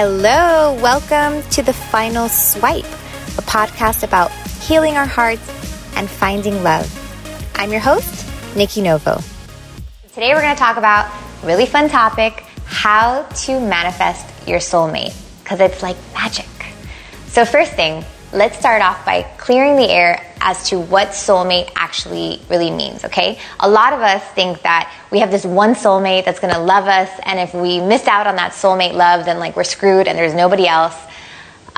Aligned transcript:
Hello, 0.00 0.78
welcome 0.80 1.42
to 1.50 1.60
The 1.60 1.72
Final 1.72 2.28
Swipe, 2.28 2.84
a 2.84 3.42
podcast 3.42 4.04
about 4.04 4.30
healing 4.62 4.96
our 4.96 5.04
hearts 5.04 5.42
and 5.96 6.08
finding 6.08 6.62
love. 6.62 6.86
I'm 7.56 7.72
your 7.72 7.80
host, 7.80 8.24
Nikki 8.54 8.80
Novo. 8.80 9.20
Today 10.14 10.34
we're 10.34 10.40
going 10.40 10.54
to 10.54 10.60
talk 10.60 10.76
about 10.76 11.12
a 11.42 11.46
really 11.48 11.66
fun 11.66 11.88
topic, 11.88 12.44
how 12.64 13.24
to 13.24 13.58
manifest 13.58 14.24
your 14.46 14.60
soulmate, 14.60 15.16
because 15.42 15.58
it's 15.58 15.82
like 15.82 15.96
magic. 16.14 16.46
So 17.26 17.44
first 17.44 17.72
thing, 17.72 18.04
let's 18.32 18.56
start 18.56 18.82
off 18.82 19.04
by 19.04 19.22
clearing 19.36 19.74
the 19.74 19.90
air 19.90 20.27
as 20.40 20.68
to 20.70 20.78
what 20.78 21.08
soulmate 21.08 21.70
actually 21.76 22.40
really 22.48 22.70
means, 22.70 23.04
okay? 23.04 23.38
A 23.60 23.68
lot 23.68 23.92
of 23.92 24.00
us 24.00 24.22
think 24.32 24.62
that 24.62 24.92
we 25.10 25.20
have 25.20 25.30
this 25.30 25.44
one 25.44 25.74
soulmate 25.74 26.24
that's 26.24 26.40
gonna 26.40 26.58
love 26.58 26.86
us, 26.86 27.10
and 27.24 27.38
if 27.38 27.54
we 27.54 27.80
miss 27.80 28.06
out 28.06 28.26
on 28.26 28.36
that 28.36 28.52
soulmate 28.52 28.94
love, 28.94 29.24
then 29.24 29.38
like 29.38 29.56
we're 29.56 29.64
screwed 29.64 30.08
and 30.08 30.18
there's 30.18 30.34
nobody 30.34 30.66
else 30.66 30.96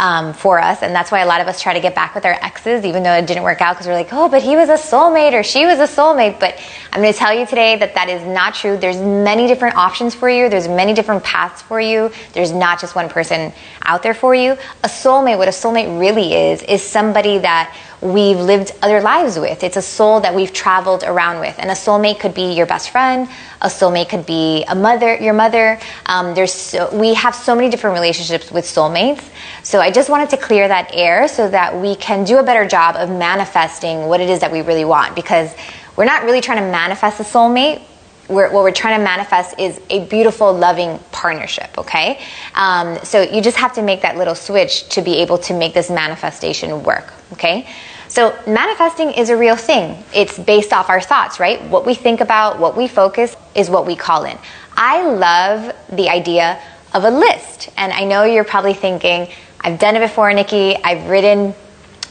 um, 0.00 0.32
for 0.32 0.58
us. 0.58 0.82
And 0.82 0.94
that's 0.94 1.12
why 1.12 1.20
a 1.20 1.26
lot 1.26 1.42
of 1.42 1.46
us 1.46 1.60
try 1.60 1.74
to 1.74 1.80
get 1.80 1.94
back 1.94 2.14
with 2.14 2.24
our 2.24 2.32
exes, 2.32 2.84
even 2.84 3.02
though 3.02 3.12
it 3.12 3.26
didn't 3.26 3.42
work 3.42 3.60
out, 3.60 3.74
because 3.74 3.86
we're 3.86 3.94
like, 3.94 4.12
oh, 4.12 4.28
but 4.28 4.42
he 4.42 4.56
was 4.56 4.70
a 4.70 4.74
soulmate 4.74 5.34
or 5.34 5.42
she 5.42 5.66
was 5.66 5.78
a 5.78 5.86
soulmate. 5.86 6.40
But 6.40 6.58
I'm 6.90 7.02
going 7.02 7.12
to 7.12 7.18
tell 7.18 7.34
you 7.34 7.46
today 7.46 7.76
that 7.76 7.94
that 7.94 8.08
is 8.08 8.22
not 8.26 8.54
true. 8.54 8.78
There's 8.78 8.96
many 8.96 9.46
different 9.46 9.76
options 9.76 10.14
for 10.14 10.28
you. 10.28 10.48
There's 10.48 10.68
many 10.68 10.94
different 10.94 11.22
paths 11.22 11.60
for 11.60 11.78
you. 11.80 12.10
There's 12.32 12.50
not 12.50 12.80
just 12.80 12.94
one 12.94 13.10
person 13.10 13.52
out 13.82 14.02
there 14.02 14.14
for 14.14 14.34
you. 14.34 14.52
A 14.82 14.88
soulmate, 14.88 15.36
what 15.36 15.48
a 15.48 15.52
soulmate 15.52 16.00
really 16.00 16.32
is, 16.32 16.62
is 16.62 16.82
somebody 16.82 17.38
that 17.38 17.76
we've 18.00 18.38
lived 18.38 18.72
other 18.82 19.00
lives 19.00 19.38
with. 19.38 19.62
It's 19.62 19.76
a 19.76 19.82
soul 19.82 20.20
that 20.20 20.34
we've 20.34 20.52
traveled 20.52 21.04
around 21.04 21.40
with. 21.40 21.58
And 21.58 21.70
a 21.70 21.74
soulmate 21.74 22.20
could 22.20 22.34
be 22.34 22.52
your 22.54 22.66
best 22.66 22.90
friend. 22.90 23.28
A 23.60 23.66
soulmate 23.66 24.08
could 24.08 24.24
be 24.24 24.64
a 24.64 24.74
mother, 24.74 25.16
your 25.16 25.34
mother. 25.34 25.78
Um, 26.06 26.34
there's 26.34 26.52
so, 26.52 26.94
we 26.96 27.14
have 27.14 27.34
so 27.34 27.54
many 27.54 27.68
different 27.68 27.94
relationships 27.94 28.50
with 28.50 28.64
soulmates. 28.64 29.22
So 29.62 29.80
I 29.80 29.90
just 29.90 30.08
wanted 30.08 30.30
to 30.30 30.36
clear 30.36 30.66
that 30.66 30.90
air 30.94 31.28
so 31.28 31.48
that 31.50 31.76
we 31.76 31.94
can 31.96 32.24
do 32.24 32.38
a 32.38 32.42
better 32.42 32.66
job 32.66 32.96
of 32.96 33.10
manifesting 33.10 34.06
what 34.06 34.20
it 34.20 34.30
is 34.30 34.40
that 34.40 34.50
we 34.50 34.62
really 34.62 34.84
want. 34.84 35.14
Because 35.14 35.54
we're 35.96 36.06
not 36.06 36.24
really 36.24 36.40
trying 36.40 36.64
to 36.64 36.70
manifest 36.70 37.20
a 37.20 37.24
soulmate. 37.24 37.82
We're, 38.30 38.50
what 38.50 38.62
we're 38.62 38.72
trying 38.72 38.98
to 38.98 39.04
manifest 39.04 39.58
is 39.58 39.80
a 39.90 40.04
beautiful, 40.06 40.52
loving 40.52 40.98
partnership, 41.12 41.76
okay? 41.76 42.20
Um, 42.54 42.98
so 43.02 43.22
you 43.22 43.42
just 43.42 43.56
have 43.56 43.74
to 43.74 43.82
make 43.82 44.02
that 44.02 44.16
little 44.16 44.34
switch 44.34 44.88
to 44.90 45.02
be 45.02 45.16
able 45.16 45.38
to 45.38 45.54
make 45.54 45.74
this 45.74 45.90
manifestation 45.90 46.82
work, 46.82 47.12
okay? 47.32 47.68
So, 48.08 48.36
manifesting 48.44 49.12
is 49.12 49.30
a 49.30 49.36
real 49.36 49.54
thing. 49.54 50.02
It's 50.12 50.36
based 50.36 50.72
off 50.72 50.90
our 50.90 51.00
thoughts, 51.00 51.38
right? 51.38 51.62
What 51.66 51.86
we 51.86 51.94
think 51.94 52.20
about, 52.20 52.58
what 52.58 52.76
we 52.76 52.88
focus 52.88 53.36
is 53.54 53.70
what 53.70 53.86
we 53.86 53.94
call 53.94 54.24
in. 54.24 54.36
I 54.76 55.02
love 55.04 55.72
the 55.92 56.08
idea 56.08 56.60
of 56.92 57.04
a 57.04 57.10
list. 57.10 57.68
And 57.76 57.92
I 57.92 58.04
know 58.04 58.24
you're 58.24 58.44
probably 58.44 58.74
thinking, 58.74 59.28
I've 59.60 59.78
done 59.78 59.96
it 59.96 60.00
before, 60.00 60.32
Nikki. 60.32 60.76
I've 60.76 61.08
written 61.08 61.54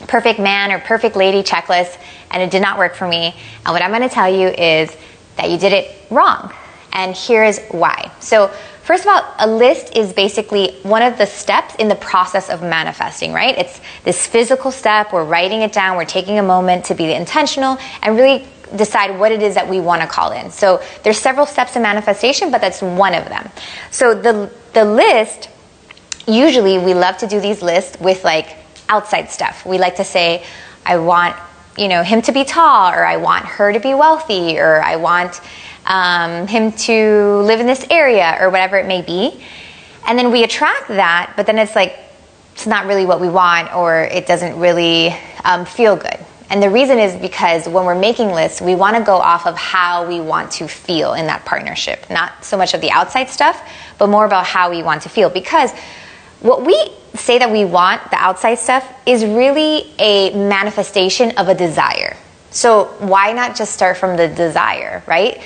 perfect 0.08 0.39
man 0.39 0.72
or 0.72 0.80
perfect 0.80 1.16
lady 1.16 1.44
checklist, 1.44 1.98
and 2.31 2.42
it 2.42 2.52
did 2.52 2.61
not 2.61 2.78
work 2.78 2.95
for 2.95 3.08
me. 3.08 3.36
And 3.66 3.73
what 3.73 3.81
I'm 3.81 3.92
going 3.92 4.08
to 4.08 4.14
tell 4.14 4.33
you 4.33 4.48
is 4.48 4.95
that 5.40 5.50
you 5.50 5.58
did 5.58 5.73
it 5.73 5.95
wrong. 6.09 6.54
And 6.94 7.16
here's 7.16 7.59
why. 7.70 8.12
So, 8.20 8.52
First 8.90 9.06
of 9.06 9.09
all, 9.09 9.36
a 9.38 9.48
list 9.48 9.95
is 9.95 10.14
basically 10.14 10.72
one 10.82 11.04
of 11.04 11.20
the 11.20 11.28
steps 11.28 11.76
in 11.76 11.90
the 11.90 11.95
process 11.95 12.50
of 12.50 12.64
manifesting, 12.64 13.34
right? 13.34 13.56
It's 13.56 13.80
this 14.04 14.26
physical 14.26 14.72
step. 14.72 15.14
We're 15.14 15.26
writing 15.26 15.62
it 15.62 15.72
down. 15.72 15.95
We're 15.95 16.06
taking 16.06 16.40
a 16.40 16.42
moment 16.42 16.86
to 16.86 16.95
be 16.95 17.14
intentional 17.14 17.78
and 18.02 18.16
really 18.16 18.48
decide 18.76 19.20
what 19.20 19.32
it 19.32 19.44
is 19.44 19.54
that 19.54 19.70
we 19.70 19.80
want 19.80 20.02
to 20.02 20.08
call 20.08 20.32
in. 20.32 20.50
So 20.50 20.82
there's 21.04 21.20
several 21.20 21.45
steps 21.45 21.76
in 21.76 21.84
manifestation, 21.84 22.50
but 22.50 22.62
that's 22.62 22.82
one 22.82 23.14
of 23.14 23.26
them. 23.26 23.52
So 23.92 24.16
the 24.16 24.52
the 24.73 24.86
list 24.86 25.50
usually 26.28 26.80
we 26.80 26.95
love 26.95 27.17
to 27.17 27.28
do 27.28 27.40
these 27.40 27.62
lists 27.62 28.00
with 28.00 28.23
like 28.23 28.56
outside 28.90 29.30
stuff. 29.30 29.67
We 29.67 29.78
like 29.78 29.98
to 29.98 30.04
say 30.04 30.44
I 30.86 30.98
want, 30.98 31.36
you 31.80 31.88
know, 31.88 32.04
him 32.04 32.22
to 32.23 32.32
be 32.32 32.44
tall 32.44 32.92
or 32.92 33.06
I 33.06 33.17
want 33.17 33.45
her 33.45 33.72
to 33.72 33.80
be 33.80 33.94
wealthy 33.94 34.60
or 34.60 34.82
I 34.82 34.98
want 34.98 35.40
um, 35.86 36.45
him 36.48 36.73
to 36.73 37.42
live 37.44 37.60
in 37.60 37.66
this 37.66 37.86
area 37.90 38.38
or 38.40 38.50
whatever 38.50 38.78
it 38.78 38.86
may 38.86 39.02
be. 39.02 39.42
And 40.06 40.20
then 40.20 40.32
we 40.32 40.44
attract 40.44 40.89
that, 40.89 41.34
but 41.38 41.45
then 41.45 41.58
it's 41.58 41.76
like, 41.76 41.98
it's 42.54 42.68
not 42.68 42.86
really 42.86 43.06
what 43.06 43.22
we 43.22 43.30
want 43.30 43.73
or 43.73 44.02
it 44.02 44.28
doesn't 44.28 44.60
really 44.60 45.16
um, 45.45 45.66
feel 45.66 45.95
good. 45.95 46.18
And 46.50 46.62
the 46.62 46.70
reason 46.70 46.98
is 46.98 47.16
because 47.16 47.68
when 47.68 47.86
we're 47.86 48.00
making 48.00 48.32
lists, 48.32 48.60
we 48.60 48.76
want 48.76 48.98
to 48.98 49.04
go 49.04 49.16
off 49.16 49.45
of 49.45 49.56
how 49.56 50.08
we 50.08 50.20
want 50.20 50.52
to 50.54 50.68
feel 50.68 51.14
in 51.14 51.28
that 51.28 51.45
partnership. 51.45 52.10
Not 52.10 52.44
so 52.44 52.58
much 52.58 52.73
of 52.73 52.82
the 52.82 52.89
outside 52.89 53.30
stuff, 53.30 53.62
but 54.00 54.08
more 54.08 54.26
about 54.26 54.45
how 54.45 54.72
we 54.72 54.82
want 54.82 55.04
to 55.04 55.10
feel. 55.10 55.30
Because 55.30 55.72
what 56.42 56.66
we 56.66 56.92
say 57.16 57.39
that 57.39 57.52
we 57.52 57.66
want, 57.66 58.10
the 58.11 58.17
outside 58.17 58.55
stuff, 58.55 58.88
is 59.05 59.26
really 59.26 59.92
a 60.00 60.32
manifestation 60.36 61.32
of 61.38 61.48
a 61.48 61.55
desire. 61.55 62.16
So 62.52 62.86
why 63.00 63.33
not 63.33 63.55
just 63.55 63.73
start 63.73 63.98
from 63.98 64.17
the 64.17 64.27
desire, 64.27 65.04
right? 65.05 65.42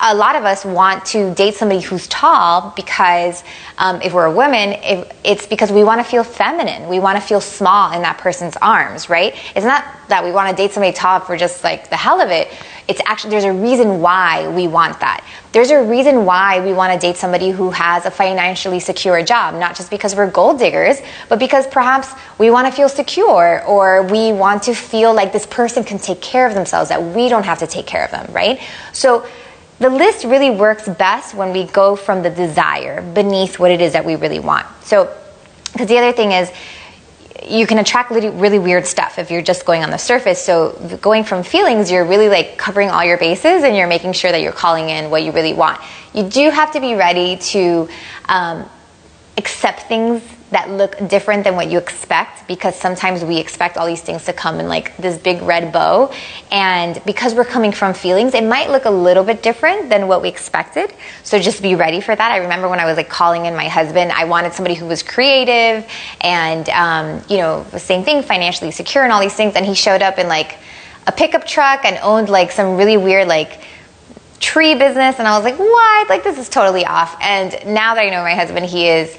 a 0.00 0.14
lot 0.14 0.36
of 0.36 0.44
us 0.44 0.64
want 0.64 1.04
to 1.06 1.34
date 1.34 1.54
somebody 1.54 1.80
who's 1.80 2.06
tall 2.08 2.72
because 2.76 3.42
um, 3.78 4.02
if 4.02 4.12
we're 4.12 4.26
a 4.26 4.32
woman, 4.32 4.72
if, 4.82 5.10
it's 5.24 5.46
because 5.46 5.72
we 5.72 5.84
want 5.84 6.00
to 6.00 6.04
feel 6.04 6.24
feminine. 6.24 6.88
We 6.88 6.98
want 6.98 7.16
to 7.16 7.22
feel 7.22 7.40
small 7.40 7.92
in 7.92 8.02
that 8.02 8.18
person's 8.18 8.56
arms, 8.56 9.08
right? 9.08 9.34
It's 9.56 9.64
not 9.64 9.84
that 10.08 10.24
we 10.24 10.32
want 10.32 10.50
to 10.50 10.56
date 10.56 10.72
somebody 10.72 10.92
tall 10.92 11.20
for 11.20 11.36
just 11.36 11.64
like 11.64 11.90
the 11.90 11.96
hell 11.96 12.20
of 12.20 12.30
it. 12.30 12.52
It's 12.86 13.00
actually, 13.06 13.30
there's 13.30 13.44
a 13.44 13.52
reason 13.52 14.00
why 14.00 14.48
we 14.48 14.68
want 14.68 15.00
that. 15.00 15.24
There's 15.52 15.70
a 15.70 15.82
reason 15.82 16.26
why 16.26 16.60
we 16.60 16.74
want 16.74 16.92
to 16.92 16.98
date 16.98 17.16
somebody 17.16 17.50
who 17.50 17.70
has 17.70 18.04
a 18.04 18.10
financially 18.10 18.78
secure 18.78 19.22
job, 19.22 19.54
not 19.54 19.74
just 19.74 19.90
because 19.90 20.14
we're 20.14 20.30
gold 20.30 20.58
diggers, 20.58 20.98
but 21.28 21.38
because 21.38 21.66
perhaps 21.66 22.12
we 22.38 22.50
want 22.50 22.66
to 22.66 22.72
feel 22.72 22.90
secure 22.90 23.64
or 23.64 24.02
we 24.02 24.32
want 24.32 24.64
to 24.64 24.74
feel 24.74 25.14
like 25.14 25.32
this 25.32 25.46
person 25.46 25.82
can 25.82 25.98
take 25.98 26.20
care 26.20 26.46
of 26.46 26.54
themselves, 26.54 26.90
that 26.90 27.02
we 27.02 27.28
don't 27.28 27.44
have 27.44 27.60
to 27.60 27.66
take 27.66 27.86
care 27.86 28.04
of 28.04 28.10
them, 28.10 28.30
right? 28.32 28.60
So, 28.92 29.26
the 29.80 29.90
list 29.90 30.24
really 30.24 30.50
works 30.50 30.88
best 30.88 31.34
when 31.34 31.52
we 31.52 31.64
go 31.64 31.96
from 31.96 32.22
the 32.22 32.30
desire 32.30 33.02
beneath 33.02 33.58
what 33.58 33.72
it 33.72 33.80
is 33.80 33.94
that 33.94 34.04
we 34.04 34.14
really 34.14 34.38
want. 34.38 34.66
So, 34.84 35.12
because 35.72 35.88
the 35.88 35.98
other 35.98 36.12
thing 36.12 36.30
is, 36.30 36.52
you 37.42 37.66
can 37.66 37.78
attract 37.78 38.10
really, 38.10 38.30
really 38.30 38.58
weird 38.58 38.86
stuff 38.86 39.18
if 39.18 39.30
you're 39.30 39.42
just 39.42 39.64
going 39.64 39.82
on 39.82 39.90
the 39.90 39.98
surface. 39.98 40.40
So, 40.40 40.98
going 41.00 41.24
from 41.24 41.42
feelings, 41.42 41.90
you're 41.90 42.04
really 42.04 42.28
like 42.28 42.56
covering 42.56 42.90
all 42.90 43.04
your 43.04 43.18
bases 43.18 43.64
and 43.64 43.76
you're 43.76 43.88
making 43.88 44.12
sure 44.12 44.30
that 44.30 44.40
you're 44.40 44.52
calling 44.52 44.88
in 44.88 45.10
what 45.10 45.22
you 45.22 45.32
really 45.32 45.52
want. 45.52 45.80
You 46.12 46.24
do 46.24 46.50
have 46.50 46.72
to 46.72 46.80
be 46.80 46.94
ready 46.94 47.36
to 47.36 47.88
um, 48.28 48.68
accept 49.36 49.82
things 49.88 50.22
that 50.54 50.70
look 50.70 50.96
different 51.08 51.42
than 51.42 51.56
what 51.56 51.68
you 51.68 51.78
expect 51.78 52.46
because 52.46 52.76
sometimes 52.76 53.24
we 53.24 53.38
expect 53.38 53.76
all 53.76 53.86
these 53.86 54.00
things 54.00 54.24
to 54.24 54.32
come 54.32 54.60
in 54.60 54.68
like 54.68 54.96
this 54.96 55.18
big 55.18 55.42
red 55.42 55.72
bow. 55.72 56.12
And 56.52 57.02
because 57.04 57.34
we're 57.34 57.44
coming 57.44 57.72
from 57.72 57.92
feelings 57.92 58.34
it 58.34 58.44
might 58.44 58.70
look 58.70 58.84
a 58.84 58.90
little 58.90 59.24
bit 59.24 59.42
different 59.42 59.90
than 59.90 60.06
what 60.06 60.22
we 60.22 60.28
expected. 60.28 60.94
So 61.24 61.40
just 61.40 61.60
be 61.60 61.74
ready 61.74 62.00
for 62.00 62.14
that. 62.14 62.30
I 62.30 62.38
remember 62.38 62.68
when 62.68 62.78
i 62.78 62.84
was 62.84 62.96
like 62.96 63.08
calling 63.08 63.46
in 63.46 63.54
my 63.56 63.68
husband 63.68 64.12
i 64.12 64.24
wanted 64.24 64.52
somebody 64.52 64.74
who 64.74 64.86
was 64.86 65.02
creative 65.02 65.86
and 66.20 66.68
um, 66.70 67.22
you 67.28 67.38
know 67.38 67.64
the 67.64 67.80
same 67.80 68.04
thing 68.04 68.22
financially 68.22 68.70
secure 68.70 69.02
and 69.02 69.12
all 69.12 69.20
these 69.20 69.34
things. 69.34 69.56
And 69.56 69.66
he 69.66 69.74
showed 69.74 70.02
up 70.02 70.18
in 70.18 70.28
like 70.28 70.58
a 71.06 71.12
pickup 71.12 71.46
truck 71.46 71.84
and 71.84 71.98
owned 72.02 72.28
like 72.28 72.52
some 72.52 72.76
really 72.76 72.96
weird 72.96 73.26
like 73.26 73.60
tree 74.38 74.74
business. 74.74 75.18
And 75.18 75.26
i 75.26 75.36
was 75.36 75.44
like 75.44 75.58
what? 75.58 76.08
Like 76.08 76.22
this 76.22 76.38
is 76.38 76.48
totally 76.48 76.86
off. 76.86 77.16
And 77.20 77.50
now 77.66 77.96
that 77.96 78.02
i 78.06 78.10
know 78.10 78.22
my 78.22 78.36
husband 78.36 78.66
he 78.66 78.88
is 78.88 79.18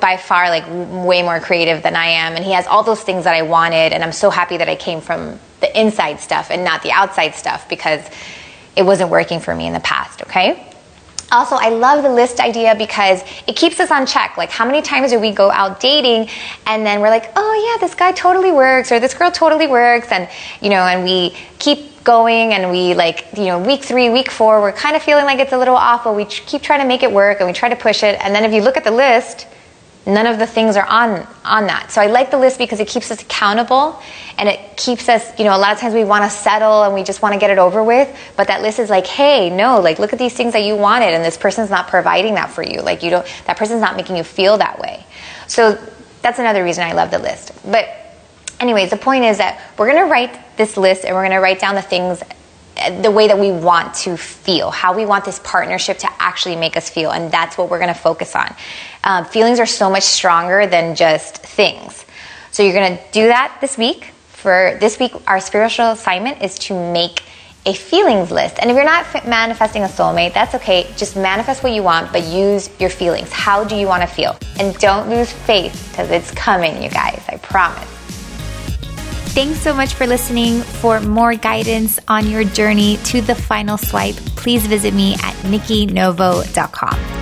by 0.00 0.16
far 0.16 0.48
like 0.50 0.64
way 1.06 1.22
more 1.22 1.40
creative 1.40 1.82
than 1.82 1.96
I 1.96 2.06
am 2.06 2.34
and 2.34 2.44
he 2.44 2.52
has 2.52 2.66
all 2.66 2.82
those 2.82 3.00
things 3.02 3.24
that 3.24 3.34
I 3.34 3.42
wanted 3.42 3.92
and 3.92 4.04
I'm 4.04 4.12
so 4.12 4.30
happy 4.30 4.56
that 4.58 4.68
I 4.68 4.76
came 4.76 5.00
from 5.00 5.38
the 5.60 5.80
inside 5.80 6.20
stuff 6.20 6.50
and 6.50 6.64
not 6.64 6.82
the 6.82 6.92
outside 6.92 7.34
stuff 7.34 7.68
because 7.68 8.00
it 8.76 8.82
wasn't 8.82 9.10
working 9.10 9.40
for 9.40 9.54
me 9.54 9.66
in 9.66 9.72
the 9.72 9.80
past, 9.80 10.22
okay? 10.22 10.73
Also, 11.34 11.56
I 11.56 11.70
love 11.70 12.04
the 12.04 12.12
list 12.12 12.38
idea 12.38 12.76
because 12.76 13.22
it 13.48 13.56
keeps 13.56 13.80
us 13.80 13.90
on 13.90 14.06
check. 14.06 14.36
Like, 14.36 14.50
how 14.50 14.64
many 14.64 14.82
times 14.82 15.10
do 15.10 15.18
we 15.18 15.32
go 15.32 15.50
out 15.50 15.80
dating 15.80 16.28
and 16.66 16.86
then 16.86 17.00
we're 17.00 17.10
like, 17.10 17.32
oh, 17.34 17.52
yeah, 17.66 17.84
this 17.84 17.94
guy 17.96 18.12
totally 18.12 18.52
works 18.52 18.92
or 18.92 19.00
this 19.00 19.14
girl 19.14 19.32
totally 19.32 19.66
works, 19.66 20.12
and, 20.12 20.28
you 20.60 20.70
know, 20.70 20.86
and 20.86 21.02
we 21.02 21.36
keep 21.58 22.04
going 22.04 22.52
and 22.52 22.70
we, 22.70 22.94
like, 22.94 23.26
you 23.36 23.46
know, 23.46 23.58
week 23.58 23.82
three, 23.82 24.10
week 24.10 24.30
four, 24.30 24.60
we're 24.60 24.72
kind 24.72 24.94
of 24.94 25.02
feeling 25.02 25.24
like 25.24 25.40
it's 25.40 25.52
a 25.52 25.58
little 25.58 25.74
off, 25.74 26.04
but 26.04 26.14
we 26.14 26.24
keep 26.24 26.62
trying 26.62 26.80
to 26.80 26.86
make 26.86 27.02
it 27.02 27.10
work 27.10 27.40
and 27.40 27.48
we 27.48 27.52
try 27.52 27.68
to 27.68 27.76
push 27.76 28.02
it. 28.02 28.16
And 28.20 28.34
then 28.34 28.44
if 28.44 28.52
you 28.52 28.62
look 28.62 28.76
at 28.76 28.84
the 28.84 28.90
list, 28.90 29.46
none 30.06 30.26
of 30.26 30.38
the 30.38 30.46
things 30.46 30.76
are 30.76 30.86
on 30.86 31.26
on 31.44 31.66
that. 31.66 31.90
So 31.90 32.00
i 32.00 32.06
like 32.06 32.30
the 32.30 32.38
list 32.38 32.58
because 32.58 32.80
it 32.80 32.88
keeps 32.88 33.10
us 33.10 33.22
accountable 33.22 34.00
and 34.38 34.48
it 34.48 34.76
keeps 34.76 35.08
us 35.08 35.38
you 35.38 35.44
know 35.44 35.56
a 35.56 35.58
lot 35.58 35.72
of 35.72 35.78
times 35.78 35.94
we 35.94 36.04
want 36.04 36.24
to 36.24 36.30
settle 36.30 36.84
and 36.84 36.94
we 36.94 37.02
just 37.02 37.22
want 37.22 37.32
to 37.32 37.38
get 37.38 37.50
it 37.50 37.58
over 37.58 37.82
with 37.82 38.14
but 38.36 38.48
that 38.48 38.62
list 38.62 38.78
is 38.78 38.90
like 38.90 39.06
hey 39.06 39.50
no 39.50 39.80
like 39.80 39.98
look 39.98 40.12
at 40.12 40.18
these 40.18 40.34
things 40.34 40.52
that 40.52 40.64
you 40.64 40.76
wanted 40.76 41.14
and 41.14 41.24
this 41.24 41.36
person's 41.36 41.70
not 41.70 41.88
providing 41.88 42.34
that 42.34 42.50
for 42.50 42.62
you. 42.62 42.80
Like 42.80 43.02
you 43.02 43.10
don't 43.10 43.26
that 43.46 43.56
person's 43.56 43.80
not 43.80 43.96
making 43.96 44.16
you 44.16 44.24
feel 44.24 44.58
that 44.58 44.78
way. 44.78 45.04
So 45.46 45.78
that's 46.22 46.38
another 46.38 46.64
reason 46.64 46.84
i 46.84 46.92
love 46.92 47.10
the 47.10 47.18
list. 47.18 47.52
But 47.64 47.88
anyways 48.60 48.90
the 48.90 48.96
point 48.96 49.24
is 49.24 49.38
that 49.38 49.60
we're 49.78 49.90
going 49.90 50.04
to 50.04 50.10
write 50.10 50.56
this 50.56 50.76
list 50.76 51.04
and 51.04 51.14
we're 51.14 51.22
going 51.22 51.32
to 51.32 51.38
write 51.38 51.60
down 51.60 51.74
the 51.74 51.82
things 51.82 52.22
the 53.00 53.10
way 53.10 53.28
that 53.28 53.38
we 53.38 53.52
want 53.52 53.94
to 53.94 54.16
feel, 54.16 54.70
how 54.70 54.94
we 54.96 55.06
want 55.06 55.24
this 55.24 55.38
partnership 55.40 55.98
to 55.98 56.08
actually 56.18 56.56
make 56.56 56.76
us 56.76 56.90
feel. 56.90 57.10
And 57.10 57.30
that's 57.30 57.56
what 57.56 57.70
we're 57.70 57.78
going 57.78 57.94
to 57.94 58.00
focus 58.00 58.34
on. 58.34 58.54
Um, 59.04 59.24
feelings 59.24 59.60
are 59.60 59.66
so 59.66 59.90
much 59.90 60.02
stronger 60.02 60.66
than 60.66 60.94
just 60.96 61.38
things. 61.38 62.04
So 62.50 62.62
you're 62.62 62.74
going 62.74 62.96
to 62.96 63.02
do 63.12 63.28
that 63.28 63.58
this 63.60 63.78
week. 63.78 64.10
For 64.28 64.76
this 64.80 64.98
week, 64.98 65.12
our 65.26 65.40
spiritual 65.40 65.92
assignment 65.92 66.42
is 66.42 66.58
to 66.60 66.92
make 66.92 67.22
a 67.66 67.72
feelings 67.72 68.30
list. 68.30 68.58
And 68.60 68.70
if 68.70 68.76
you're 68.76 68.84
not 68.84 69.06
manifesting 69.26 69.82
a 69.84 69.86
soulmate, 69.86 70.34
that's 70.34 70.54
okay. 70.54 70.86
Just 70.96 71.16
manifest 71.16 71.62
what 71.62 71.72
you 71.72 71.82
want, 71.82 72.12
but 72.12 72.22
use 72.24 72.68
your 72.78 72.90
feelings. 72.90 73.32
How 73.32 73.64
do 73.64 73.74
you 73.74 73.86
want 73.86 74.02
to 74.02 74.06
feel? 74.06 74.36
And 74.60 74.76
don't 74.76 75.08
lose 75.08 75.32
faith 75.32 75.88
because 75.90 76.10
it's 76.10 76.30
coming, 76.32 76.82
you 76.82 76.90
guys. 76.90 77.22
I 77.28 77.38
promise. 77.38 77.88
Thanks 79.34 79.58
so 79.58 79.74
much 79.74 79.94
for 79.94 80.06
listening. 80.06 80.60
For 80.62 81.00
more 81.00 81.34
guidance 81.34 81.98
on 82.06 82.28
your 82.28 82.44
journey 82.44 82.98
to 83.06 83.20
the 83.20 83.34
final 83.34 83.76
swipe, 83.76 84.14
please 84.36 84.64
visit 84.64 84.94
me 84.94 85.14
at 85.14 85.34
nikkinovo.com. 85.42 87.13